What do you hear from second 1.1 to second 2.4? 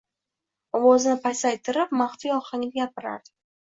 pasaytirib maxfiy